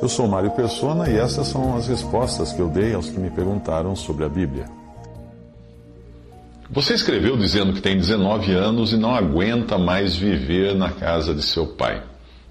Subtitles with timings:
[0.00, 3.30] Eu sou Mário Persona e essas são as respostas que eu dei aos que me
[3.30, 4.66] perguntaram sobre a Bíblia.
[6.70, 11.42] Você escreveu dizendo que tem 19 anos e não aguenta mais viver na casa de
[11.42, 12.02] seu pai.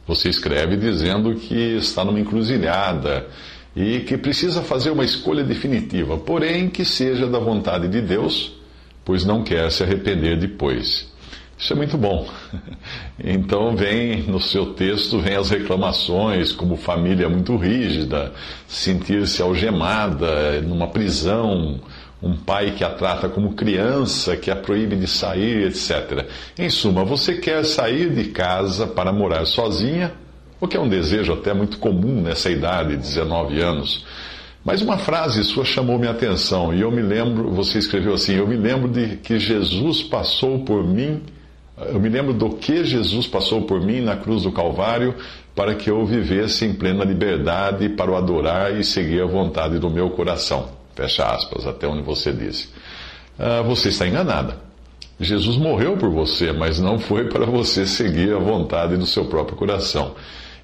[0.07, 3.27] Você escreve dizendo que está numa encruzilhada
[3.75, 8.53] e que precisa fazer uma escolha definitiva, porém que seja da vontade de Deus,
[9.05, 11.11] pois não quer se arrepender depois.
[11.57, 12.27] Isso é muito bom.
[13.19, 18.31] Então vem no seu texto vem as reclamações, como família muito rígida,
[18.67, 21.79] sentir-se algemada numa prisão,
[22.21, 26.27] um pai que a trata como criança, que a proíbe de sair, etc.
[26.59, 30.13] Em suma, você quer sair de casa para morar sozinha,
[30.61, 34.05] o que é um desejo até muito comum nessa idade, 19 anos.
[34.63, 38.47] Mas uma frase sua chamou minha atenção e eu me lembro, você escreveu assim: Eu
[38.47, 41.23] me lembro de que Jesus passou por mim
[41.77, 45.15] eu me lembro do que Jesus passou por mim na cruz do Calvário
[45.55, 49.89] para que eu vivesse em plena liberdade para o adorar e seguir a vontade do
[49.89, 50.69] meu coração.
[50.95, 52.69] Fecha aspas, até onde você disse.
[53.37, 54.57] Ah, você está enganada.
[55.19, 59.55] Jesus morreu por você, mas não foi para você seguir a vontade do seu próprio
[59.55, 60.15] coração.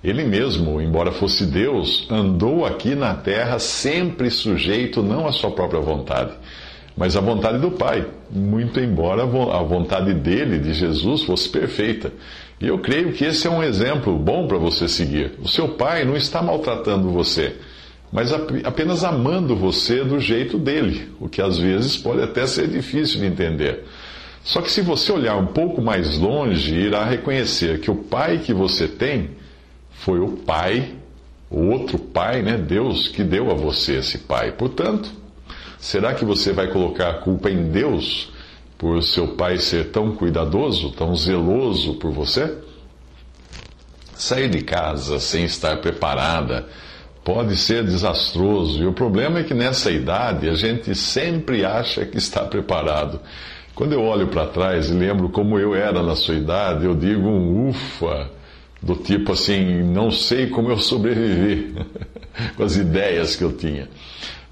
[0.03, 5.79] Ele mesmo, embora fosse Deus, andou aqui na terra sempre sujeito não à sua própria
[5.79, 6.33] vontade
[6.95, 12.11] mas a vontade do Pai, muito embora a vontade dele, de Jesus, fosse perfeita.
[12.61, 15.33] E eu creio que esse é um exemplo bom para você seguir.
[15.41, 17.55] O seu pai não está maltratando você,
[18.11, 23.19] mas apenas amando você do jeito dele, o que às vezes pode até ser difícil
[23.19, 23.83] de entender.
[24.43, 28.53] Só que se você olhar um pouco mais longe, irá reconhecer que o pai que
[28.53, 29.31] você tem
[29.91, 30.93] foi o pai,
[31.49, 34.51] o outro pai, né, Deus, que deu a você esse pai.
[34.51, 35.09] Portanto,
[35.83, 38.31] Será que você vai colocar a culpa em Deus
[38.77, 42.57] por seu pai ser tão cuidadoso, tão zeloso por você?
[44.15, 46.65] Sair de casa sem estar preparada
[47.21, 52.17] pode ser desastroso, e o problema é que nessa idade a gente sempre acha que
[52.17, 53.19] está preparado.
[53.75, 57.27] Quando eu olho para trás e lembro como eu era na sua idade, eu digo
[57.27, 58.31] um ufa,
[58.83, 61.73] do tipo assim, não sei como eu sobrevivi
[62.57, 63.87] com as ideias que eu tinha.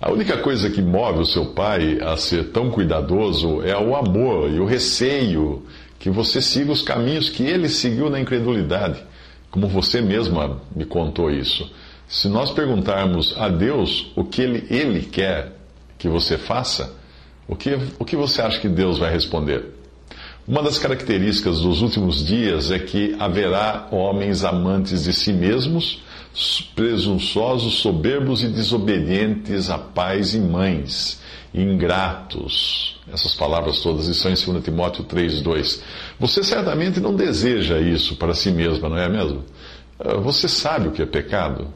[0.02, 4.50] A única coisa que move o seu pai a ser tão cuidadoso é o amor
[4.50, 5.64] e o receio
[6.00, 9.04] que você siga os caminhos que ele seguiu na incredulidade,
[9.52, 11.70] como você mesma me contou isso.
[12.08, 15.52] Se nós perguntarmos a Deus o que ele, ele quer
[16.00, 16.96] que você faça,
[17.48, 19.81] o que, o que você acha que Deus vai responder?
[20.52, 26.04] Uma das características dos últimos dias é que haverá homens amantes de si mesmos
[26.76, 31.22] presunçosos, soberbos e desobedientes a pais e mães,
[31.54, 33.00] ingratos.
[33.14, 35.82] Essas palavras todas estão em 2 Timóteo 3,2.
[36.20, 39.46] Você certamente não deseja isso para si mesma, não é mesmo?
[39.98, 41.70] Ah, você sabe o que é pecado?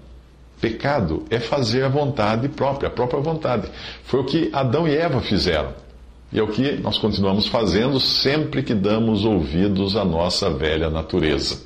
[0.59, 3.69] Pecado é fazer a vontade própria, a própria vontade.
[4.03, 5.84] Foi o que Adão e Eva fizeram.
[6.31, 11.61] E é o que nós continuamos fazendo sempre que damos ouvidos à nossa velha natureza.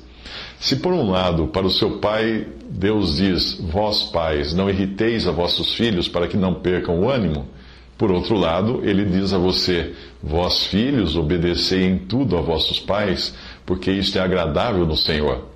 [0.60, 5.32] Se por um lado, para o seu pai, Deus diz: Vós, pais, não irriteis a
[5.32, 7.48] vossos filhos para que não percam o ânimo.
[7.96, 13.34] Por outro lado, ele diz a você: Vós, filhos, obedecei em tudo a vossos pais,
[13.64, 15.46] porque isto é agradável no Senhor.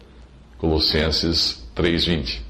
[0.58, 2.38] Colossenses 3,20.
[2.38, 2.42] Uh,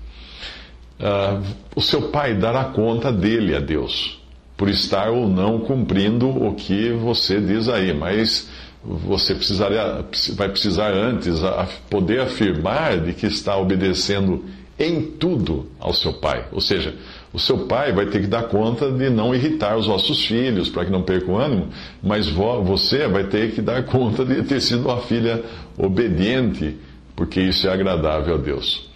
[1.01, 1.43] ah,
[1.75, 4.21] o seu pai dará conta dele a Deus,
[4.57, 8.49] por estar ou não cumprindo o que você diz aí, mas
[8.85, 10.05] você precisaria,
[10.35, 11.41] vai precisar antes
[11.89, 14.45] poder afirmar de que está obedecendo
[14.79, 16.47] em tudo ao seu pai.
[16.53, 16.95] Ou seja,
[17.33, 20.85] o seu pai vai ter que dar conta de não irritar os vossos filhos para
[20.85, 21.69] que não percam o ânimo,
[22.03, 25.43] mas você vai ter que dar conta de ter sido uma filha
[25.79, 26.77] obediente,
[27.17, 28.89] porque isso é agradável a Deus.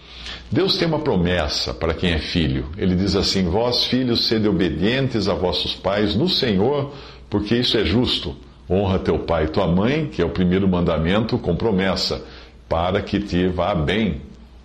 [0.51, 2.69] Deus tem uma promessa para quem é filho.
[2.75, 6.91] Ele diz assim: Vós, filhos, sede obedientes a vossos pais no Senhor,
[7.29, 8.35] porque isso é justo.
[8.67, 12.23] Honra teu pai e tua mãe, que é o primeiro mandamento, com promessa,
[12.67, 14.21] para que te vá bem,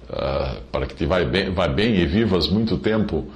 [0.08, 3.26] uh, para que te vá bem, vá bem e vivas muito tempo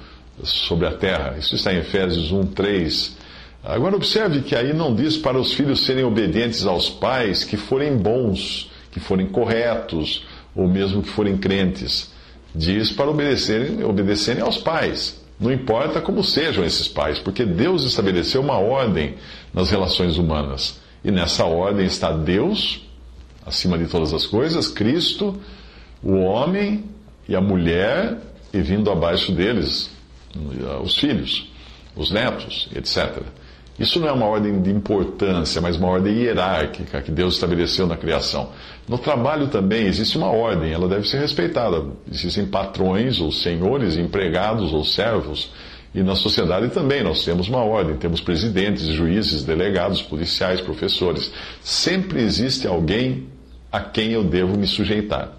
[0.43, 1.35] sobre a terra.
[1.37, 3.17] Isso está em Efésios 1, 3.
[3.63, 7.97] Agora observe que aí não diz para os filhos serem obedientes aos pais que forem
[7.97, 10.25] bons, que forem corretos,
[10.55, 12.11] ou mesmo que forem crentes.
[12.53, 15.19] Diz para obedecerem, obedecerem aos pais.
[15.39, 19.15] Não importa como sejam esses pais, porque Deus estabeleceu uma ordem
[19.53, 20.79] nas relações humanas.
[21.03, 22.81] E nessa ordem está Deus,
[23.45, 25.39] acima de todas as coisas, Cristo,
[26.03, 26.83] o homem
[27.27, 28.17] e a mulher,
[28.51, 29.89] e vindo abaixo deles
[30.83, 31.49] os filhos,
[31.95, 33.23] os netos, etc.
[33.79, 37.95] Isso não é uma ordem de importância, mas uma ordem hierárquica que Deus estabeleceu na
[37.95, 38.49] criação.
[38.87, 41.85] No trabalho também existe uma ordem, ela deve ser respeitada.
[42.11, 45.51] Existem patrões, ou senhores, empregados ou servos.
[45.95, 51.31] E na sociedade também nós temos uma ordem, temos presidentes, juízes, delegados, policiais, professores.
[51.61, 53.27] Sempre existe alguém
[53.71, 55.31] a quem eu devo me sujeitar.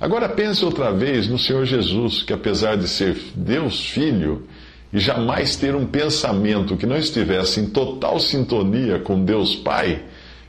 [0.00, 4.46] Agora pense outra vez no Senhor Jesus, que apesar de ser Deus Filho
[4.92, 10.02] e jamais ter um pensamento que não estivesse em total sintonia com Deus Pai,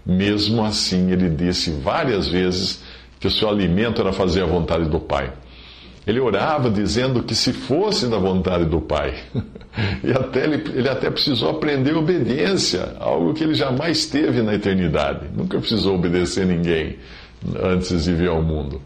[0.06, 2.82] mesmo assim ele disse várias vezes
[3.20, 5.32] que o seu alimento era fazer a vontade do Pai.
[6.08, 9.14] Ele orava dizendo que se fosse da vontade do Pai.
[10.04, 15.28] e até ele, ele até precisou aprender obediência, algo que ele jamais teve na eternidade.
[15.36, 16.98] Nunca precisou obedecer ninguém
[17.62, 18.82] antes de vir ao mundo.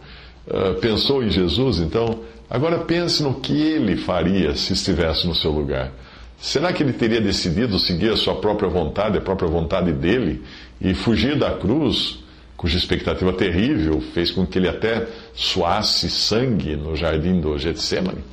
[0.48, 2.20] Uh, pensou em Jesus, então?
[2.54, 5.92] Agora pense no que ele faria se estivesse no seu lugar.
[6.38, 10.44] Será que ele teria decidido seguir a sua própria vontade, a própria vontade dele,
[10.80, 12.20] e fugir da cruz
[12.56, 18.24] cuja expectativa terrível fez com que ele até suasse sangue no jardim do Getsemane?